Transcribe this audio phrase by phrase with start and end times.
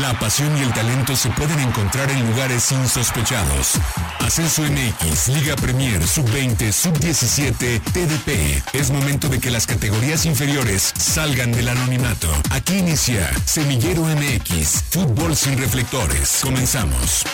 [0.00, 3.74] La pasión y el talento se pueden encontrar en lugares insospechados.
[4.20, 8.74] Ascenso MX, Liga Premier, Sub-20, Sub-17, TDP.
[8.74, 12.28] Es momento de que las categorías inferiores salgan del anonimato.
[12.50, 16.40] Aquí inicia Semillero MX, Fútbol sin reflectores.
[16.42, 17.24] Comenzamos.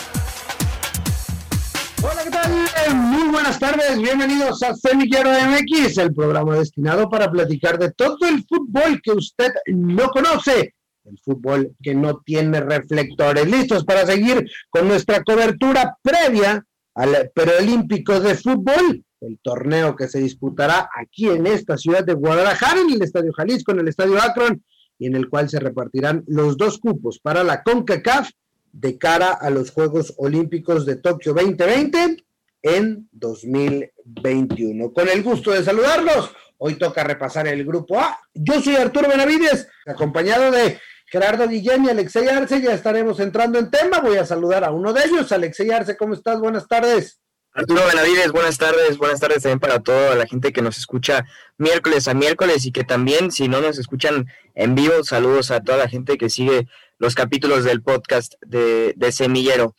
[2.03, 2.95] Hola, ¿qué tal?
[2.95, 8.45] Muy buenas tardes, bienvenidos a Semillero MX, el programa destinado para platicar de todo el
[8.45, 10.75] fútbol que usted no conoce
[11.05, 13.47] el fútbol que no tiene reflectores.
[13.47, 20.21] Listos para seguir con nuestra cobertura previa al preolímpico de fútbol, el torneo que se
[20.21, 24.63] disputará aquí en esta ciudad de Guadalajara, en el Estadio Jalisco, en el Estadio Akron,
[24.99, 28.31] y en el cual se repartirán los dos cupos para la CONCACAF
[28.73, 32.25] de cara a los Juegos Olímpicos de Tokio 2020
[32.63, 34.93] en 2021.
[34.93, 38.19] Con el gusto de saludarlos, hoy toca repasar el grupo A.
[38.33, 40.79] Yo soy Arturo Benavides, acompañado de
[41.13, 44.01] Gerardo Guillén y Alexey Arce, ya estaremos entrando en tema.
[44.01, 45.31] Voy a saludar a uno de ellos.
[45.31, 46.41] Alexey Arce, ¿cómo estás?
[46.41, 47.21] Buenas tardes.
[47.53, 51.27] Arturo Benavides, buenas tardes, buenas tardes también para toda la gente que nos escucha
[51.59, 55.77] miércoles a miércoles y que también, si no nos escuchan en vivo, saludos a toda
[55.77, 56.67] la gente que sigue
[56.99, 59.75] los capítulos del podcast de, de Semillero.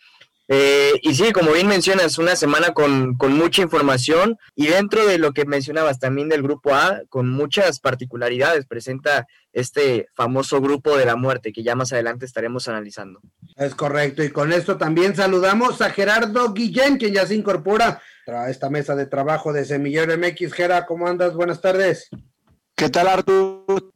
[0.49, 5.33] Eh, y sí, como bien mencionas, una semana con, mucha información y dentro de lo
[5.33, 11.15] que mencionabas también del grupo A, con muchas particularidades, presenta este famoso grupo de la
[11.15, 13.21] muerte que ya más adelante estaremos analizando.
[13.55, 18.49] Es correcto, y con esto también saludamos a Gerardo Guillén, quien ya se incorpora a
[18.49, 20.53] esta mesa de trabajo de Semillero MX.
[20.53, 21.33] Gera, ¿cómo andas?
[21.35, 22.09] Buenas tardes.
[22.75, 23.93] ¿Qué tal, Arturo?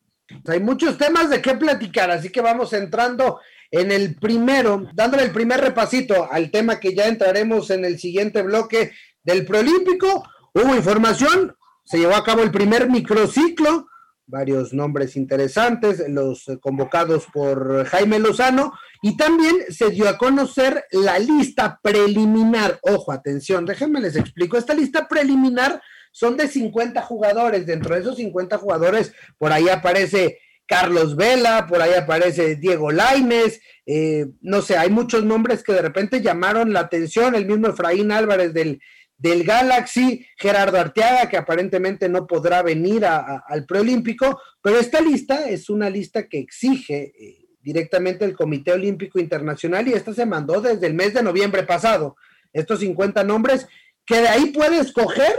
[0.48, 3.40] Hay muchos temas de qué platicar, así que vamos entrando
[3.72, 8.42] en el primero, dándole el primer repasito al tema que ya entraremos en el siguiente
[8.42, 8.92] bloque
[9.24, 10.24] del Proolímpico.
[10.54, 13.88] Hubo información, se llevó a cabo el primer microciclo,
[14.26, 21.18] varios nombres interesantes, los convocados por Jaime Lozano, y también se dio a conocer la
[21.18, 22.80] lista preliminar.
[22.82, 24.58] Ojo, atención, déjenme les explico.
[24.58, 25.82] Esta lista preliminar
[26.12, 27.66] son de 50 jugadores.
[27.66, 33.62] Dentro de esos 50 jugadores, por ahí aparece Carlos Vela, por ahí aparece Diego Laines,
[33.86, 38.12] eh, no sé, hay muchos nombres que de repente llamaron la atención, el mismo Efraín
[38.12, 38.82] Álvarez del,
[39.18, 45.70] del Galaxy, Gerardo Arteaga, que aparentemente no podrá venir al preolímpico, pero esta lista es
[45.70, 50.86] una lista que exige eh, directamente el Comité Olímpico Internacional y esta se mandó desde
[50.86, 52.18] el mes de noviembre pasado,
[52.52, 53.68] estos 50 nombres,
[54.06, 55.34] que de ahí puede escoger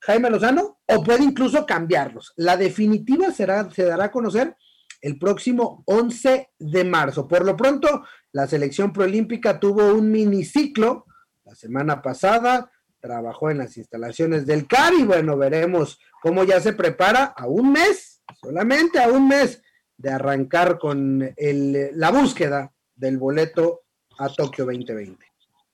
[0.00, 2.34] Jaime Lozano o puede incluso cambiarlos.
[2.36, 4.56] La definitiva será, se dará a conocer
[5.04, 7.28] el próximo 11 de marzo.
[7.28, 11.04] Por lo pronto, la selección proolímpica tuvo un miniciclo
[11.44, 16.72] la semana pasada, trabajó en las instalaciones del CAR y bueno, veremos cómo ya se
[16.72, 19.60] prepara a un mes, solamente a un mes
[19.98, 23.82] de arrancar con el, la búsqueda del boleto
[24.18, 25.22] a Tokio 2020.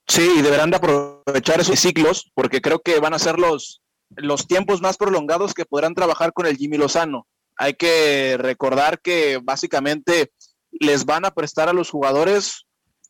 [0.08, 4.82] Sí, deberán de aprovechar esos ciclos porque creo que van a ser los, los tiempos
[4.82, 7.28] más prolongados que podrán trabajar con el Jimmy Lozano
[7.60, 10.32] hay que recordar que básicamente
[10.72, 12.64] les van a prestar a los jugadores,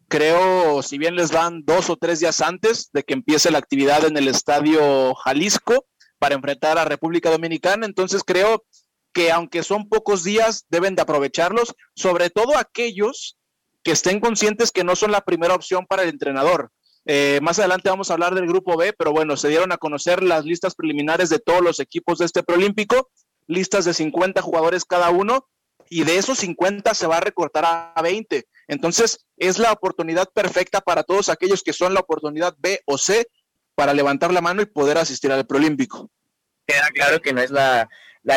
[0.08, 4.04] creo, si bien les dan dos o tres días antes de que empiece la actividad
[4.04, 5.86] en el estadio Jalisco
[6.18, 8.64] para enfrentar a República Dominicana, entonces creo
[9.12, 13.38] que aunque son pocos días, deben de aprovecharlos, sobre todo aquellos
[13.84, 16.72] que estén conscientes que no son la primera opción para el entrenador.
[17.06, 20.24] Eh, más adelante vamos a hablar del grupo B, pero bueno, se dieron a conocer
[20.24, 23.10] las listas preliminares de todos los equipos de este preolímpico
[23.50, 25.46] listas de 50 jugadores cada uno
[25.88, 28.46] y de esos 50 se va a recortar a 20.
[28.68, 33.26] Entonces, es la oportunidad perfecta para todos aquellos que son la oportunidad B o C
[33.74, 36.08] para levantar la mano y poder asistir al preolímpico.
[36.66, 37.88] Queda claro que no es la,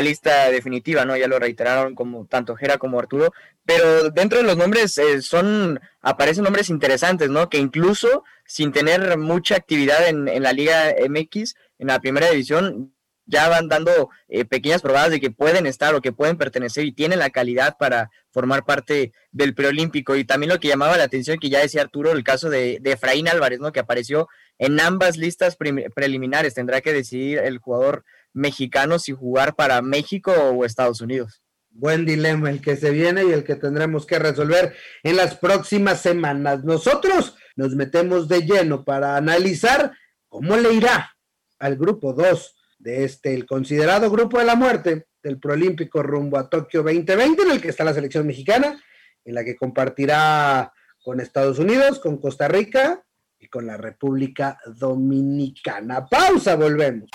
[0.02, 1.16] lista definitiva, ¿no?
[1.16, 3.32] Ya lo reiteraron como tanto Jera como Arturo,
[3.64, 7.50] pero dentro de los nombres eh, son, aparecen nombres interesantes, ¿no?
[7.50, 12.93] Que incluso sin tener mucha actividad en, en la Liga MX, en la primera división,
[13.26, 16.92] ya van dando eh, pequeñas probadas de que pueden estar o que pueden pertenecer y
[16.92, 20.16] tienen la calidad para formar parte del preolímpico.
[20.16, 22.92] Y también lo que llamaba la atención, que ya decía Arturo, el caso de, de
[22.94, 23.72] Efraín Álvarez, ¿no?
[23.72, 24.28] que apareció
[24.58, 26.54] en ambas listas preliminares.
[26.54, 28.04] Tendrá que decidir el jugador
[28.34, 31.42] mexicano si jugar para México o Estados Unidos.
[31.70, 36.02] Buen dilema el que se viene y el que tendremos que resolver en las próximas
[36.02, 36.64] semanas.
[36.64, 39.92] Nosotros nos metemos de lleno para analizar
[40.28, 41.16] cómo le irá
[41.58, 46.50] al grupo 2 de este, el considerado grupo de la muerte del Proolímpico rumbo a
[46.50, 48.78] Tokio 2020, en el que está la selección mexicana,
[49.24, 53.02] en la que compartirá con Estados Unidos, con Costa Rica
[53.40, 56.06] y con la República Dominicana.
[56.06, 57.10] Pausa, volvemos.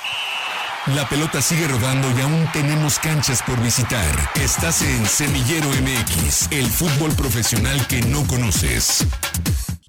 [0.97, 4.15] La pelota sigue rodando y aún tenemos canchas por visitar.
[4.37, 9.07] Estás en Semillero MX, el fútbol profesional que no conoces.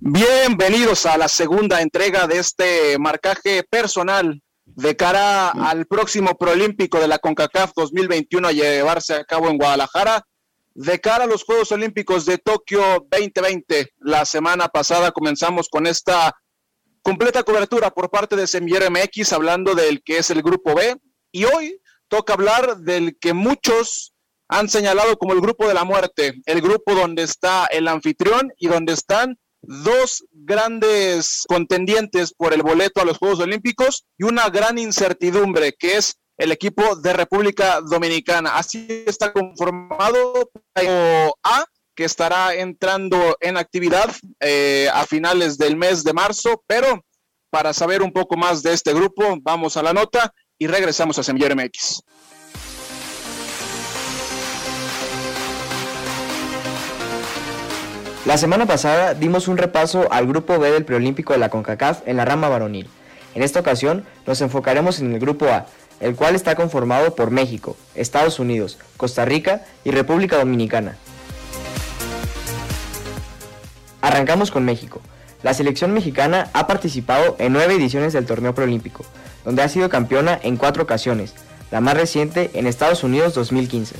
[0.02, 4.42] Bienvenidos a la segunda entrega de este marcaje personal
[4.75, 10.25] de cara al próximo Proolímpico de la CONCACAF 2021 a llevarse a cabo en Guadalajara.
[10.74, 12.81] De cara a los Juegos Olímpicos de Tokio
[13.12, 16.33] 2020, la semana pasada comenzamos con esta
[17.01, 20.95] completa cobertura por parte de Semillero MX hablando del que es el grupo B
[21.31, 24.13] y hoy toca hablar del que muchos
[24.48, 28.68] han señalado como el grupo de la muerte, el grupo donde está el anfitrión y
[28.68, 34.78] donde están dos grandes contendientes por el boleto a los Juegos Olímpicos y una gran
[34.78, 38.56] incertidumbre que es el equipo de República Dominicana.
[38.56, 40.50] Así está conformado
[41.44, 41.66] A,
[41.96, 44.10] que estará entrando en actividad
[44.40, 47.04] eh, a finales del mes de marzo, pero
[47.52, 51.24] para saber un poco más de este grupo, vamos a la nota y regresamos a
[51.24, 52.02] Semillero MX.
[58.30, 62.16] La semana pasada dimos un repaso al grupo B del preolímpico de la CONCACAF en
[62.16, 62.88] la rama varonil.
[63.34, 65.66] En esta ocasión nos enfocaremos en el grupo A,
[66.00, 70.96] el cual está conformado por México, Estados Unidos, Costa Rica y República Dominicana.
[74.00, 75.02] Arrancamos con México.
[75.42, 79.06] La selección mexicana ha participado en nueve ediciones del torneo preolímpico,
[79.44, 81.34] donde ha sido campeona en cuatro ocasiones,
[81.72, 83.96] la más reciente en Estados Unidos 2015.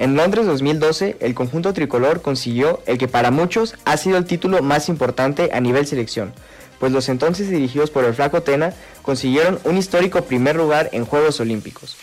[0.00, 4.62] En Londres 2012, el conjunto tricolor consiguió el que para muchos ha sido el título
[4.62, 6.32] más importante a nivel selección,
[6.78, 11.38] pues los entonces dirigidos por el Flaco Tena consiguieron un histórico primer lugar en Juegos
[11.40, 11.98] Olímpicos.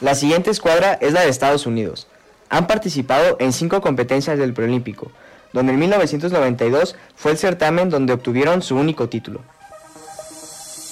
[0.00, 2.06] La siguiente escuadra es la de Estados Unidos.
[2.48, 5.10] Han participado en cinco competencias del preolímpico,
[5.52, 9.40] donde en 1992 fue el certamen donde obtuvieron su único título.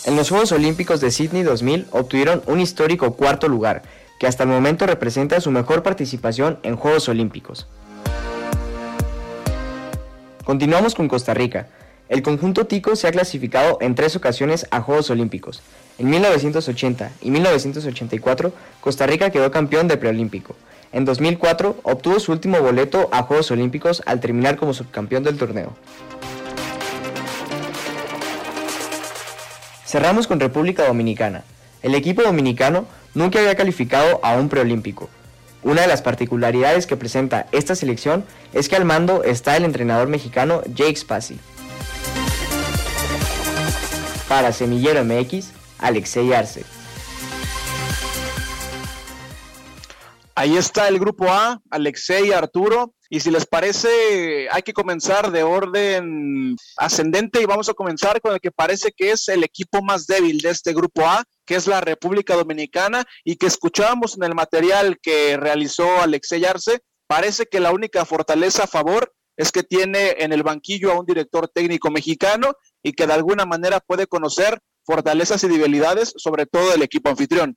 [0.06, 3.82] En los Juegos Olímpicos de Sydney 2000 obtuvieron un histórico cuarto lugar,
[4.20, 7.66] que hasta el momento representa su mejor participación en Juegos Olímpicos.
[10.44, 11.68] Continuamos con Costa Rica.
[12.10, 15.62] El conjunto Tico se ha clasificado en tres ocasiones a Juegos Olímpicos.
[15.98, 18.52] En 1980 y 1984,
[18.82, 20.54] Costa Rica quedó campeón de preolímpico.
[20.92, 25.72] En 2004 obtuvo su último boleto a Juegos Olímpicos al terminar como subcampeón del torneo.
[29.86, 31.42] Cerramos con República Dominicana.
[31.82, 32.84] El equipo dominicano
[33.14, 35.08] nunca había calificado a un preolímpico.
[35.62, 40.08] Una de las particularidades que presenta esta selección es que al mando está el entrenador
[40.08, 41.38] mexicano Jake Spassi.
[44.28, 46.64] Para Semillero MX, Alexei Arce.
[50.34, 52.94] Ahí está el grupo A, Alexei Arturo.
[53.12, 58.34] Y si les parece, hay que comenzar de orden ascendente y vamos a comenzar con
[58.34, 61.66] el que parece que es el equipo más débil de este grupo A, que es
[61.66, 66.78] la República Dominicana y que escuchábamos en el material que realizó Alexei Arce.
[67.08, 71.04] Parece que la única fortaleza a favor es que tiene en el banquillo a un
[71.04, 76.70] director técnico mexicano y que de alguna manera puede conocer fortalezas y debilidades, sobre todo
[76.70, 77.56] del equipo anfitrión.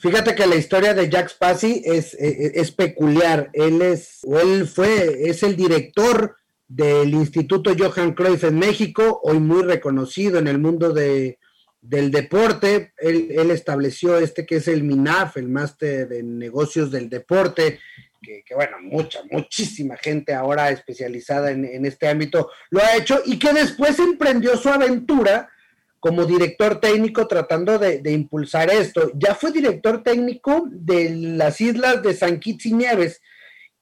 [0.00, 3.50] Fíjate que la historia de Jack Spassi es, eh, eh, es, peculiar.
[3.52, 6.36] Él es, él fue, es el director
[6.66, 11.38] del Instituto Johan Cruyff en México, hoy muy reconocido en el mundo de,
[11.82, 12.94] del deporte.
[12.96, 17.80] Él, estableció este que es el MINAF, el máster de negocios del deporte,
[18.22, 23.38] que, bueno, mucha, muchísima gente ahora especializada en, en este ámbito lo ha hecho y
[23.38, 25.50] que después emprendió su aventura
[26.00, 29.12] como director técnico tratando de, impulsar esto.
[29.14, 33.20] Ya fue director técnico de las islas de San Kitts y Nieves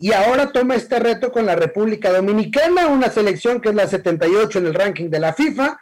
[0.00, 4.58] y ahora toma este reto con la República Dominicana, una selección que es la 78
[4.58, 5.80] en el ranking de la FIFA,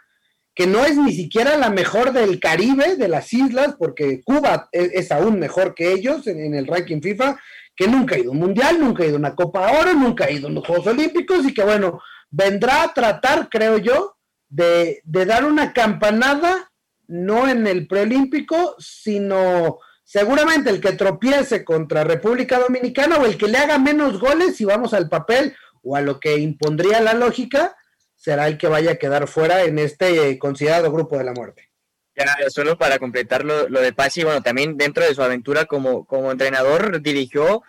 [0.55, 5.11] que no es ni siquiera la mejor del Caribe, de las islas, porque Cuba es,
[5.11, 7.39] aún mejor que ellos en, en, el ranking FIFA,
[7.75, 10.25] que nunca ha ido a un mundial, nunca ha ido a una Copa Oro, nunca
[10.25, 12.01] ha ido a los Juegos Olímpicos y que bueno,
[12.31, 14.16] vendrá a tratar, creo yo,
[14.49, 16.71] de, dar una campanada,
[17.07, 23.47] no en el preolímpico, sino seguramente el que tropiece contra República Dominicana o el que
[23.47, 27.75] le haga menos goles, si vamos al papel o a lo que impondría la lógica,
[28.15, 31.69] será el que vaya a quedar fuera en este considerado grupo de la muerte.
[32.15, 36.31] Ya, solo para completar lo, de Pasi, bueno, también dentro de su aventura como, como
[36.31, 37.61] entrenador dirigió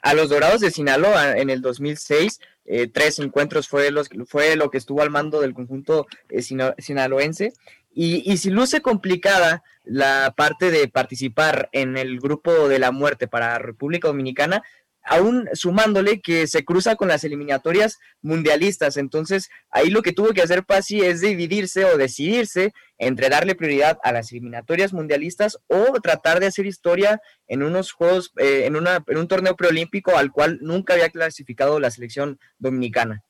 [0.00, 4.70] a los Dorados de Sinaloa en el 2006, eh, tres encuentros fue, los, fue lo
[4.70, 7.52] que estuvo al mando del conjunto eh, sinaloense.
[7.94, 13.26] Y, y, si luce complicada la parte de participar en el grupo de la muerte
[13.26, 14.62] para República Dominicana,
[15.06, 18.96] aún sumándole que se cruza con las eliminatorias mundialistas.
[18.96, 23.98] Entonces, ahí lo que tuvo que hacer Pasi es dividirse o decidirse entre darle prioridad
[24.02, 29.04] a las eliminatorias mundialistas o tratar de hacer historia en unos juegos, eh, en, una,
[29.06, 33.22] en un torneo preolímpico al cual nunca había clasificado la selección dominicana.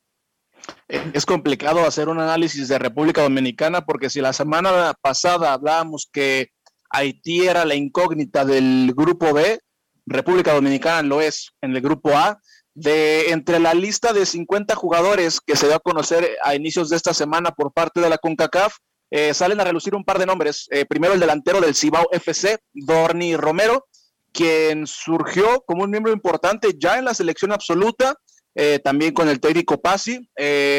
[0.89, 6.51] Es complicado hacer un análisis de República Dominicana porque si la semana pasada hablábamos que
[6.91, 9.61] Haití era la incógnita del grupo B,
[10.07, 12.41] República Dominicana lo es en el grupo A.
[12.75, 16.97] De entre la lista de 50 jugadores que se dio a conocer a inicios de
[16.97, 18.77] esta semana por parte de la CONCACAF,
[19.11, 20.67] eh, salen a relucir un par de nombres.
[20.71, 23.87] Eh, primero el delantero del Cibao FC, Dorni Romero,
[24.31, 28.15] quien surgió como un miembro importante ya en la selección absoluta,
[28.55, 30.29] eh, también con el técnico Pasi.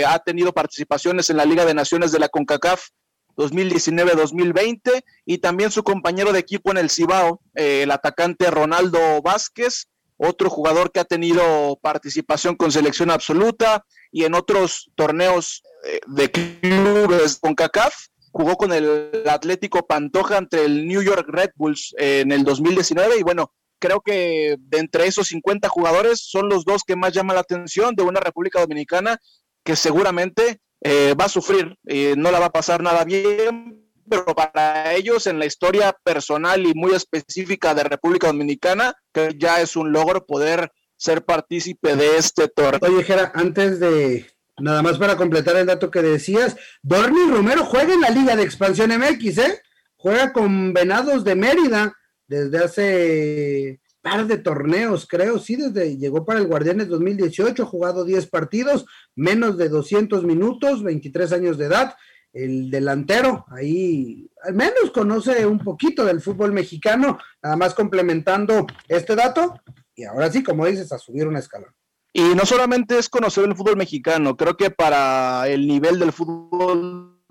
[0.05, 2.89] ha tenido participaciones en la Liga de Naciones de la CONCACAF
[3.38, 9.88] 2019-2020 y también su compañero de equipo en el Cibao, eh, el atacante Ronaldo Vázquez,
[10.17, 16.32] otro jugador que ha tenido participación con selección absoluta y en otros torneos eh, de
[16.32, 17.94] clubes con CACAF.
[18.32, 23.24] Jugó con el Atlético Pantoja ante el New York Red Bulls en el 2019 y
[23.24, 27.41] bueno, creo que de entre esos 50 jugadores son los dos que más llaman la
[27.41, 29.20] atención de una República Dominicana
[29.63, 34.25] que seguramente eh, va a sufrir, eh, no la va a pasar nada bien, pero
[34.25, 39.75] para ellos en la historia personal y muy específica de República Dominicana, que ya es
[39.75, 42.79] un logro poder ser partícipe de este torneo.
[42.81, 47.93] Oye, Jera, antes de, nada más para completar el dato que decías, Dorni Romero juega
[47.93, 49.62] en la Liga de Expansión MX, ¿eh?
[49.96, 51.93] Juega con Venados de Mérida
[52.27, 53.79] desde hace
[54.28, 58.86] de torneos, creo, sí, desde llegó para el Guardianes 2018, ha jugado 10 partidos,
[59.16, 61.96] menos de 200 minutos, 23 años de edad,
[62.34, 69.16] el delantero, ahí al menos conoce un poquito del fútbol mexicano, nada más complementando este
[69.16, 69.56] dato,
[69.96, 71.74] y ahora sí, como dices, a subir un escalón.
[72.14, 77.22] Y no solamente es conocer el fútbol mexicano, creo que para el nivel del fútbol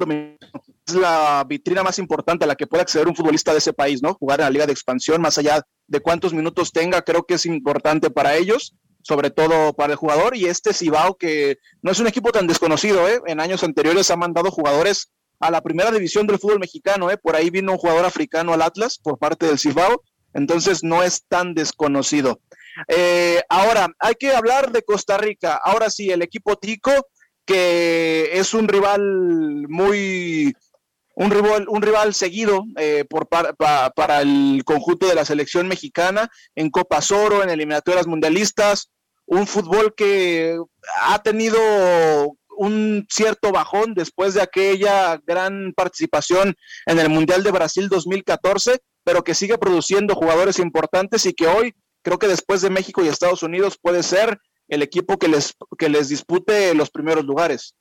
[0.87, 4.03] es la vitrina más importante a la que puede acceder un futbolista de ese país,
[4.03, 4.15] ¿no?
[4.15, 7.47] Jugar en la liga de expansión, más allá de cuántos minutos tenga, creo que es
[7.47, 10.37] importante para ellos, sobre todo para el jugador.
[10.37, 13.21] Y este Cibao, que no es un equipo tan desconocido, ¿eh?
[13.27, 17.19] En años anteriores ha mandado jugadores a la primera división del fútbol mexicano, ¿eh?
[17.19, 20.03] Por ahí vino un jugador africano al Atlas por parte del Cibao,
[20.35, 22.41] entonces no es tan desconocido.
[22.89, 25.59] Eh, ahora, hay que hablar de Costa Rica.
[25.63, 26.93] Ahora sí, el equipo Tico
[27.47, 30.55] que es un rival muy
[31.17, 36.71] un rival, un rival seguido eh, por, para el conjunto de la selección mexicana en
[36.71, 38.91] Copa Oro, en eliminatorias mundialistas,
[39.25, 40.59] un fútbol que
[41.03, 41.59] ha tenido
[42.59, 46.55] un cierto bajón después de aquella gran participación
[46.85, 51.75] en el Mundial de Brasil 2014, pero que sigue produciendo jugadores importantes y que hoy
[52.03, 55.89] creo que después de México y Estados Unidos puede ser el equipo que les, que
[55.89, 57.75] les dispute los primeros lugares.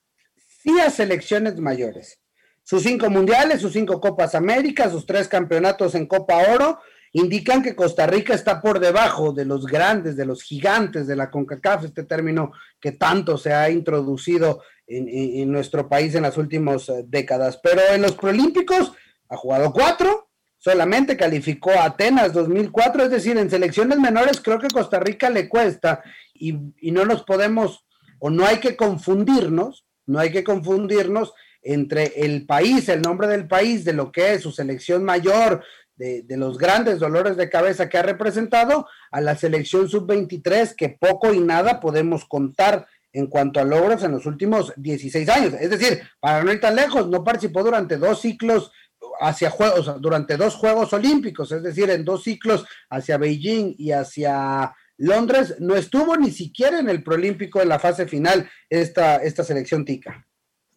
[0.64, 2.18] Sí a selecciones mayores.
[2.66, 6.80] Sus cinco mundiales, sus cinco Copas América, sus tres campeonatos en Copa Oro,
[7.14, 11.32] indican que Costa Rica está por debajo de los grandes, de los gigantes de la
[11.32, 17.06] CONCACAF, este término que tanto se ha introducido en, nuestro país en las últimas eh,
[17.08, 17.60] décadas.
[17.64, 18.94] Pero en los Proolímpicos
[19.30, 24.68] ha jugado cuatro, solamente calificó a Atenas 2004, es decir, en selecciones menores creo que
[24.68, 26.02] Costa Rica le cuesta
[26.34, 26.54] y,
[26.92, 27.86] no nos podemos
[28.20, 31.34] o no hay que confundirnos, no hay que confundirnos
[31.66, 35.64] entre el país, el nombre del país, de lo que es su selección mayor,
[35.96, 40.90] de, de, los grandes dolores de cabeza que ha representado, a la selección sub-23, que
[40.90, 45.54] poco y nada podemos contar en cuanto a logros en los últimos 16 años.
[45.60, 48.72] Es decir, para no ir tan lejos, no participó durante dos ciclos
[49.20, 54.76] hacia juegos, durante dos Juegos Olímpicos, es decir, en dos ciclos hacia Beijing y hacia
[54.98, 59.86] Londres, no estuvo ni siquiera en el Prolímpico en la fase final esta, esta selección
[59.86, 60.26] tica.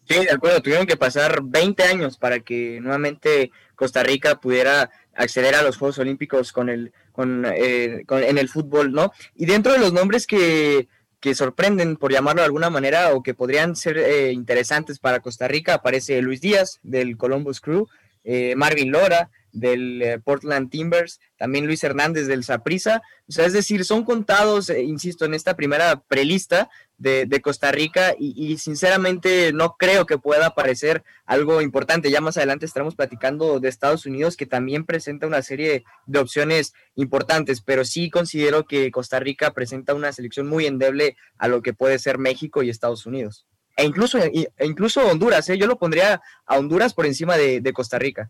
[0.09, 5.55] Sí, de acuerdo, tuvieron que pasar 20 años para que nuevamente Costa Rica pudiera acceder
[5.55, 9.13] a los Juegos Olímpicos con el, con, eh, en el fútbol, ¿no?
[9.35, 10.89] Y dentro de los nombres que,
[11.21, 15.47] que sorprenden, por llamarlo de alguna manera, o que podrían ser eh, interesantes para Costa
[15.47, 17.87] Rica, aparece Luis Díaz del Columbus Crew,
[18.25, 23.53] eh, Marvin Lora del eh, Portland Timbers, también Luis Hernández del Saprissa, o sea, es
[23.53, 29.77] decir, son contados, eh, insisto, en esta primera prelista de, Costa Rica y, sinceramente no
[29.79, 32.11] creo que pueda aparecer algo importante.
[32.11, 36.75] Ya más adelante estaremos platicando de Estados Unidos, que también presenta una serie de opciones
[36.97, 41.73] importantes, pero sí considero que Costa Rica presenta una selección muy endeble a lo que
[41.73, 43.47] puede ser México y Estados Unidos
[43.79, 45.57] e incluso, e incluso Honduras, ¿eh?
[45.57, 48.29] yo lo pondría a Honduras por encima de, Costa Rica.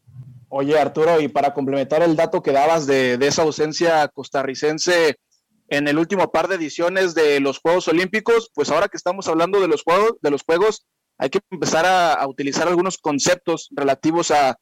[0.50, 5.18] Oye, Arturo, y para complementar el dato que dabas de, esa ausencia costarricense,
[5.68, 9.60] en el último par de ediciones de los Juegos Olímpicos, pues ahora que estamos hablando
[9.60, 10.87] de los Juegos, de los juegos
[11.18, 14.56] hay que empezar a, utilizar algunos conceptos relativos a,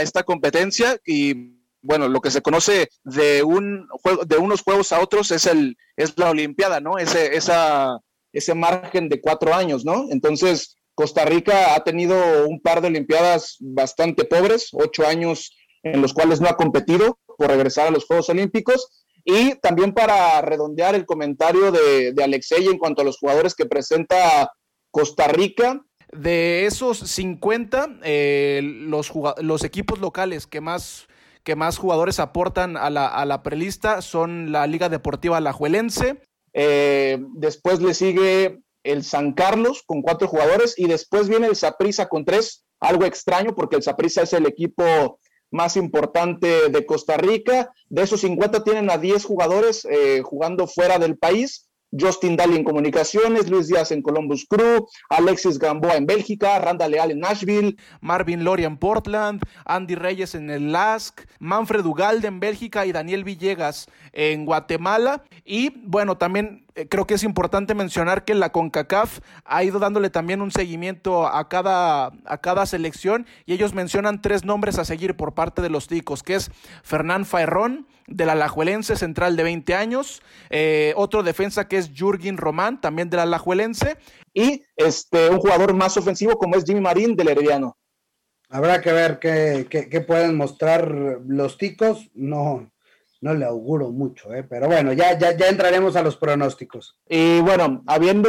[0.00, 5.00] esta competencia y bueno, lo que se conoce de un juego, de unos juegos a
[5.00, 6.96] otros es el es la Olimpiada, ¿no?
[6.96, 7.98] Ese esa
[8.32, 10.06] ese margen de cuatro años, ¿no?
[10.08, 16.14] Entonces Costa Rica ha tenido un par de Olimpiadas bastante pobres, ocho años en los
[16.14, 19.01] cuales no ha competido por regresar a los Juegos Olímpicos.
[19.24, 23.66] Y también para redondear el comentario de, de Alexei en cuanto a los jugadores que
[23.66, 24.50] presenta
[24.90, 25.84] Costa Rica.
[26.12, 31.08] De esos 50, eh, los, los equipos locales que más,
[31.42, 36.20] que más jugadores aportan a la, a la prelista son la Liga Deportiva Alajuelense.
[36.52, 42.08] Eh, después le sigue el San Carlos con cuatro jugadores y después viene el Saprissa
[42.08, 42.64] con tres.
[42.80, 45.18] Algo extraño porque el Saprissa es el equipo
[45.52, 47.72] más importante de Costa Rica.
[47.88, 51.68] De esos 50 tienen a 10 jugadores eh, jugando fuera del país
[51.98, 57.10] Justin Daly en Comunicaciones, Luis Díaz en Columbus Crew, Alexis Gamboa en Bélgica, Randa Leal
[57.10, 62.86] en Nashville, Marvin Loria en Portland, Andy Reyes en el LASK, Manfred Ugalde en Bélgica
[62.86, 65.22] y Daniel Villegas en Guatemala.
[65.44, 70.42] Y bueno, también creo que es importante mencionar que la CONCACAF ha ido dándole también
[70.42, 75.34] un seguimiento a cada, a cada selección y ellos mencionan tres nombres a seguir por
[75.34, 76.50] parte de los ticos, que es
[76.82, 82.80] Fernán Faerrón, del Alajuelense, central de 20 años, eh, otro defensa que es Jürgen Román,
[82.80, 83.96] también del Alajuelense,
[84.34, 87.76] y este, un jugador más ofensivo como es Jimmy Marín del Herediano.
[88.48, 90.90] Habrá que ver qué, qué, pueden mostrar
[91.26, 92.70] los ticos, no,
[93.22, 94.42] no le auguro mucho, ¿eh?
[94.42, 96.98] pero bueno, ya, ya, ya entraremos a los pronósticos.
[97.08, 98.28] Y bueno, habiendo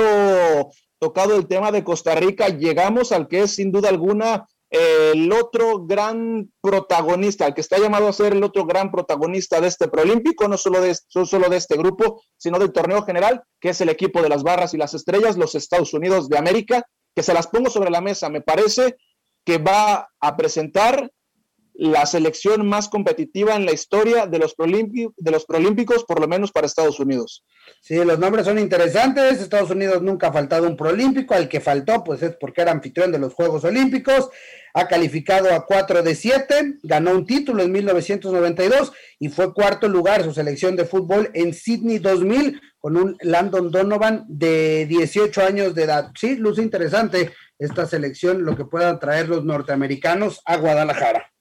[1.00, 5.86] tocado el tema de Costa Rica, llegamos al que es sin duda alguna el otro
[5.86, 10.48] gran protagonista, el que está llamado a ser el otro gran protagonista de este preolímpico,
[10.48, 14.24] no solo de, solo de este grupo, sino del torneo general, que es el equipo
[14.24, 17.70] de las barras y las estrellas, los Estados Unidos de América, que se las pongo
[17.70, 18.30] sobre la mesa.
[18.30, 18.96] Me parece
[19.46, 21.12] que va a presentar
[21.74, 26.52] la selección más competitiva en la historia de los, de los Prolímpicos, por lo menos
[26.52, 27.44] para Estados Unidos.
[27.82, 29.42] Sí, los nombres son interesantes.
[29.42, 31.34] Estados Unidos nunca ha faltado un Prolímpico.
[31.34, 34.30] Al que faltó, pues es porque era anfitrión de los Juegos Olímpicos.
[34.76, 40.24] Ha calificado a 4 de 7, ganó un título en 1992 y fue cuarto lugar
[40.24, 45.84] su selección de fútbol en Sydney 2000 con un Landon Donovan de 18 años de
[45.84, 46.12] edad.
[46.20, 51.33] Sí, luce interesante esta selección, lo que puedan traer los norteamericanos a Guadalajara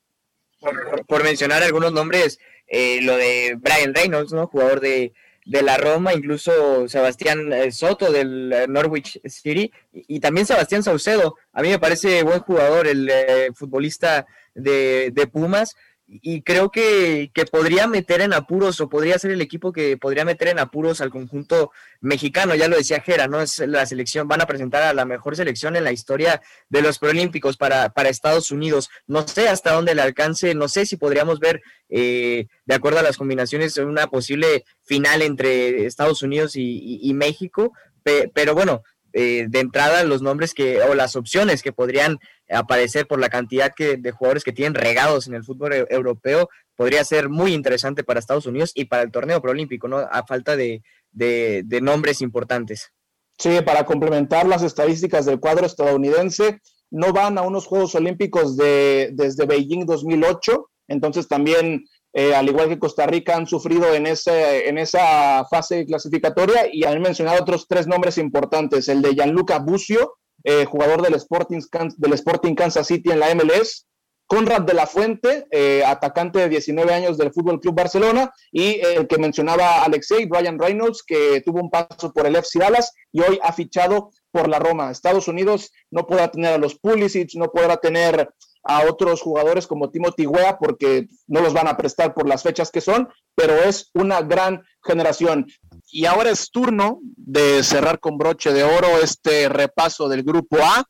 [1.12, 4.46] por, mencionar algunos nombres, eh, lo de Brian Reynolds, ¿no?
[4.46, 5.12] Jugador de,
[5.44, 11.36] la Roma, incluso Sebastián eh, Soto del eh, Norwich City y, también Sebastián Saucedo.
[11.52, 13.10] A mí me parece buen jugador, el
[13.54, 15.74] futbolista de, de Pumas
[16.20, 20.48] y creo que, podría meter en apuros o podría ser el equipo que podría meter
[20.48, 21.70] en apuros al conjunto
[22.00, 23.40] mexicano, ya lo decía Jera, ¿no?
[23.40, 26.98] Es la selección, van a presentar a la mejor selección en la historia de los
[26.98, 28.90] Proolímpicos para, para Estados Unidos.
[29.06, 33.02] No sé hasta dónde le alcance, no sé si podríamos ver, eh, de acuerdo a
[33.02, 37.72] las combinaciones, una posible final entre Estados Unidos y, México,
[38.02, 42.18] pero bueno, eh, de entrada los nombres que o las opciones que podrían
[42.50, 46.48] aparecer por la cantidad que, de jugadores que tienen regados en el fútbol e, europeo
[46.76, 49.98] podría ser muy interesante para Estados Unidos y para el torneo proolímpico, ¿no?
[49.98, 52.92] A falta de, de, nombres importantes.
[53.38, 59.10] Sí, para complementar las estadísticas del cuadro estadounidense, no van a unos Juegos Olímpicos de,
[59.12, 64.78] desde Beijing 2008, entonces también eh, al igual que Costa Rica, han sufrido en, en
[64.78, 70.64] esa fase clasificatoria y han mencionado otros tres nombres importantes, el de Gianluca Bucio, eh,
[70.64, 71.60] jugador del Sporting,
[71.96, 73.86] del Sporting Kansas City en la MLS,
[74.26, 79.06] Conrad de la Fuente, eh, atacante de 19 años del Fútbol Club Barcelona, y el
[79.06, 83.38] que mencionaba Alexei, Brian Reynolds, que tuvo un paso por el FC Dallas y hoy
[83.42, 84.90] ha fichado por la Roma.
[84.90, 88.30] Estados Unidos no podrá tener a los Pulisic, no podrá tener
[88.64, 92.70] a otros jugadores como Timothy Wea porque no los van a prestar por las fechas
[92.70, 95.46] que son, pero es una gran generación.
[95.90, 100.84] Y ahora es turno de cerrar con broche de oro este repaso del grupo A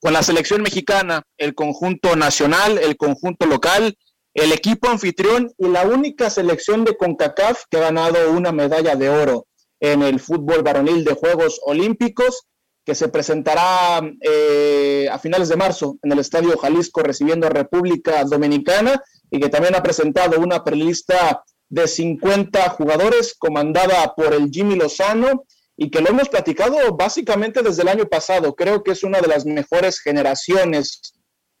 [0.00, 3.96] con la selección mexicana, el conjunto nacional, el conjunto local,
[4.34, 9.08] el equipo anfitrión y la única selección de CONCACAF que ha ganado una medalla de
[9.08, 9.46] oro
[9.80, 12.46] en el fútbol varonil de Juegos Olímpicos
[12.86, 18.22] que se presentará eh, a finales de marzo en el Estadio Jalisco recibiendo a República
[18.22, 24.76] Dominicana y que también ha presentado una prelista de 50 jugadores comandada por el Jimmy
[24.76, 25.46] Lozano
[25.76, 28.54] y que lo hemos platicado básicamente desde el año pasado.
[28.54, 31.12] Creo que es una de las mejores generaciones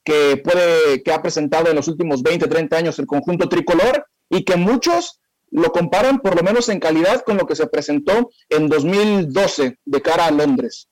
[0.04, 4.44] que puede que ha presentado en los últimos 20, 30 años el conjunto tricolor y
[4.44, 8.68] que muchos lo comparan por lo menos en calidad con lo que se presentó en
[8.68, 10.88] 2012 de cara a Londres.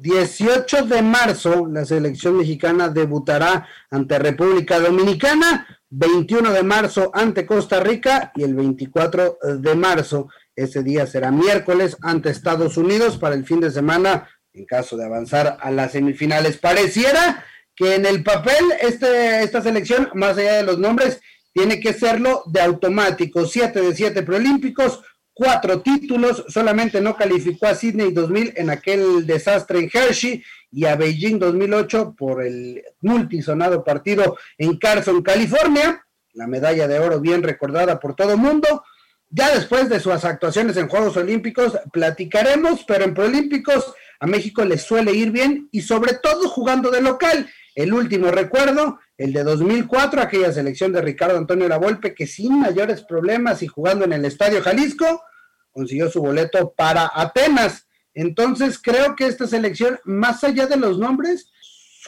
[0.00, 7.80] 18 de marzo, la selección mexicana debutará ante República Dominicana, 21 de marzo ante Costa
[7.80, 13.44] Rica y el 24 de marzo, ese día será miércoles, ante Estados Unidos para el
[13.44, 16.58] fin de semana, en caso de avanzar a las semifinales.
[16.58, 21.20] Pareciera que en el papel este, esta selección, más allá de los nombres,
[21.52, 23.46] tiene que serlo de automático.
[23.46, 25.02] Siete de siete preolímpicos,
[25.38, 30.96] cuatro títulos, solamente no calificó a Sydney 2000 en aquel desastre en Hershey y a
[30.96, 36.04] Beijing 2008 por el multisonado partido en Carson, California.
[36.32, 38.82] La medalla de oro bien recordada por todo el mundo.
[39.30, 44.76] Ya después de sus actuaciones en Juegos Olímpicos platicaremos, pero en Proolímpicos a México le
[44.76, 47.48] suele ir bien y sobre todo jugando de local.
[47.78, 53.04] El último recuerdo, el de 2004, aquella selección de Ricardo Antonio Lavolpe, que sin mayores
[53.04, 55.22] problemas y jugando en el Estadio Jalisco,
[55.70, 57.86] consiguió su boleto para Atenas.
[58.14, 61.52] Entonces creo que esta selección, más allá de los nombres,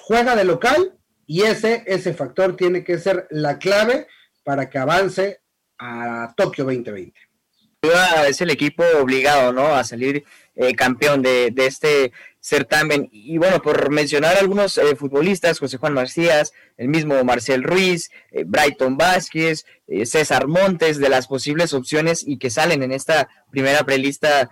[0.02, 4.08] juega de local y ese, ese factor tiene que ser la clave
[4.42, 5.38] para que avance
[5.78, 7.30] a Tokio 2020
[8.28, 9.74] es el equipo obligado, ¿no?
[9.74, 13.08] A salir eh, campeón de, este certamen.
[13.12, 18.44] Y bueno, por mencionar algunos eh, futbolistas, José Juan Macías, el mismo Marcel Ruiz, eh,
[18.46, 19.66] Brighton Vázquez,
[20.04, 24.48] César Montes, de las posibles opciones y que salen en esta primera prelista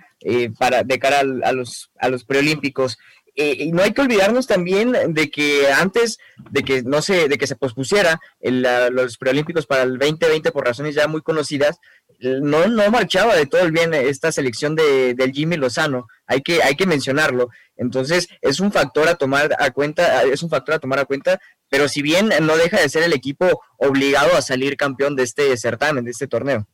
[0.59, 2.98] para de cara a, los, a los preolímpicos.
[3.37, 6.18] y no hay que olvidarnos también de que antes
[6.51, 10.96] de que no se, de que se pospusiera los preolímpicos para el 2020 por razones
[10.96, 11.79] ya muy conocidas,
[12.20, 16.62] no, no marchaba de todo el bien esta selección de, del Jimmy Lozano, hay que,
[16.62, 17.51] hay que mencionarlo.
[17.79, 21.41] Entonces, es un factor a tomar a cuenta, es un factor a tomar a cuenta,
[21.71, 25.57] pero si bien no deja de ser el equipo obligado a salir campeón de este
[25.57, 26.67] certamen, de este torneo.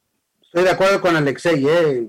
[0.43, 2.09] Estoy de acuerdo con Alexei, ¿eh?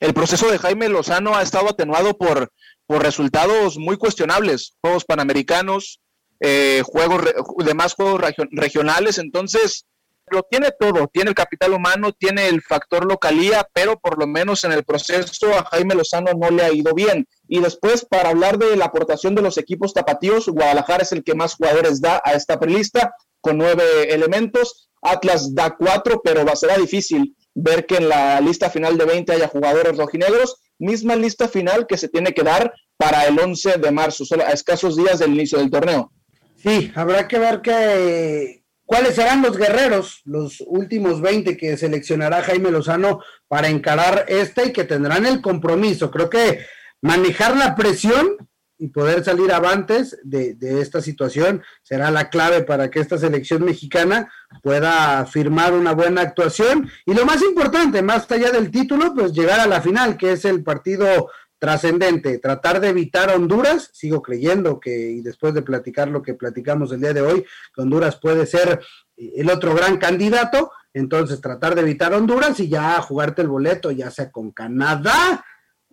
[0.00, 2.52] El proceso de Jaime Lozano ha estado atenuado por,
[2.86, 6.00] por resultados muy cuestionables, juegos panamericanos,
[6.40, 7.22] eh, juegos,
[7.64, 9.86] demás juegos regionales, entonces
[10.30, 14.64] lo tiene todo, tiene el capital humano, tiene el factor localía, pero por lo menos
[14.64, 17.26] en el proceso a Jaime Lozano no le ha ido bien.
[17.48, 21.34] Y después, para hablar de la aportación de los equipos tapatíos, Guadalajara es el que
[21.34, 24.88] más jugadores da a esta prelista, con nueve elementos.
[25.02, 29.04] Atlas da cuatro, pero va a ser difícil ver que en la lista final de
[29.04, 30.56] 20 haya jugadores rojinegros.
[30.78, 34.52] Misma lista final que se tiene que dar para el 11 de marzo, solo a
[34.52, 36.12] escasos días del inicio del torneo.
[36.56, 38.61] Sí, habrá que ver que
[38.92, 44.72] ¿Cuáles serán los guerreros, los últimos 20 que seleccionará Jaime Lozano para encarar este y
[44.74, 46.10] que tendrán el compromiso?
[46.10, 46.58] Creo que
[47.00, 48.36] manejar la presión
[48.76, 53.64] y poder salir avantes de, de, esta situación será la clave para que esta selección
[53.64, 54.30] mexicana
[54.62, 59.58] pueda firmar una buena actuación y lo más importante, más allá del título, pues llegar
[59.58, 61.30] a la final, que es el partido
[61.62, 66.90] trascendente, tratar de evitar Honduras, sigo creyendo que, y después de platicar lo que platicamos
[66.90, 68.80] el día de hoy, que Honduras puede ser
[69.16, 74.10] el otro gran candidato, entonces tratar de evitar Honduras y ya jugarte el boleto, ya
[74.10, 75.44] sea con Canadá,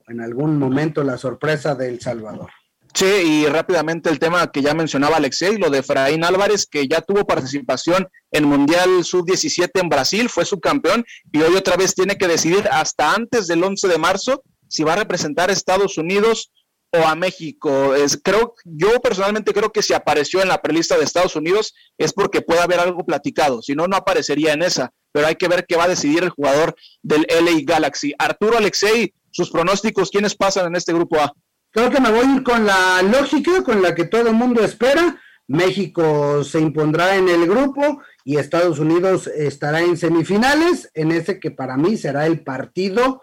[0.07, 2.49] en algún momento la sorpresa de El Salvador.
[2.91, 7.01] Sí, y rápidamente el tema que ya mencionaba Alexei, lo de Fraín Álvarez, que ya
[7.01, 12.27] tuvo participación en Mundial Sub-17 en Brasil, fue subcampeón y hoy otra vez tiene que
[12.27, 16.51] decidir hasta antes del 11 de marzo si va a representar a Estados Unidos
[16.91, 17.93] o a México.
[17.95, 22.13] Es, creo, yo personalmente creo que si apareció en la prelista de Estados Unidos es
[22.13, 24.91] porque puede haber algo platicado, si no, no aparecería en esa.
[25.11, 28.13] Pero hay que ver qué va a decidir el jugador del LA Galaxy.
[28.17, 31.33] Arturo Alexei, sus pronósticos, ¿quiénes pasan en este grupo A?
[31.71, 34.63] Creo que me voy a ir con la lógica, con la que todo el mundo
[34.63, 35.19] espera.
[35.47, 41.49] México se impondrá en el grupo y Estados Unidos estará en semifinales, en ese que
[41.49, 43.21] para mí será el partido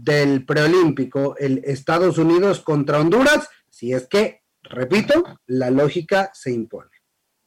[0.00, 6.90] del preolímpico, el Estados Unidos contra Honduras, si es que, repito, la lógica se impone.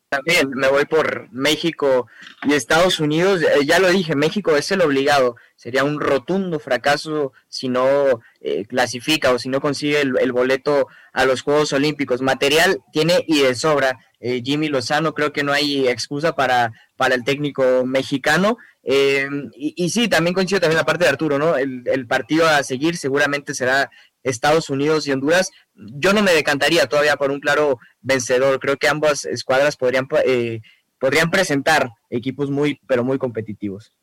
[0.09, 2.07] También me voy por México
[2.43, 3.41] y Estados Unidos.
[3.41, 5.35] Eh, ya lo dije, México es el obligado.
[5.55, 11.25] Sería un rotundo fracaso si no eh, clasifica o si no consigue el, boleto a
[11.25, 12.21] los Juegos Olímpicos.
[12.21, 13.99] Material tiene y de sobra.
[14.19, 18.57] Eh, Jimmy Lozano, creo que no hay excusa para, para el técnico mexicano.
[18.85, 21.57] Y, y, sí, también coincido también la parte de Arturo, ¿no?
[21.57, 23.89] El, el partido a seguir seguramente será
[24.25, 28.59] Estados Unidos y Honduras, yo no me decantaría todavía por un claro vencedor.
[28.59, 30.61] Creo que ambas escuadras podrían, eh,
[30.99, 33.93] podrían presentar equipos muy, pero muy competitivos.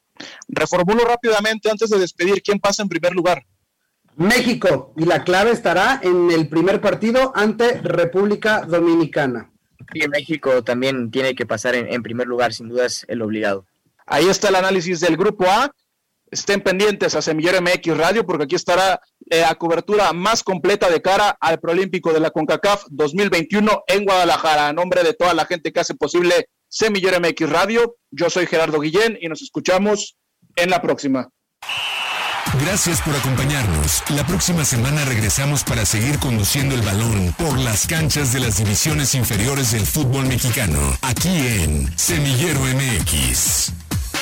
[0.48, 3.46] Reformulo rápidamente antes de despedir, ¿quién pasa en primer lugar?
[4.14, 9.50] México, y la clave estará en el primer partido ante República Dominicana.
[9.92, 13.66] Y México también tiene que pasar en, en primer lugar, sin duda es el obligado.
[14.06, 15.70] Ahí está el análisis del grupo A.
[16.30, 21.02] estén pendientes a Semillero MX Radio porque aquí estará eh, la cobertura más completa de
[21.02, 24.68] cara al Prolímpico de la CONCACAF 2021 en Guadalajara.
[24.68, 28.80] A nombre de toda la gente que hace posible Semillero MX Radio, yo soy Gerardo
[28.80, 30.16] Guillén y nos escuchamos
[30.56, 31.28] en la próxima.
[32.60, 34.02] Gracias por acompañarnos.
[34.10, 39.14] La próxima semana regresamos para seguir conduciendo el balón por las canchas de las divisiones
[39.14, 43.72] inferiores del fútbol mexicano, aquí en Semillero MX.